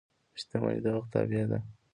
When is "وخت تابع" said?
0.95-1.43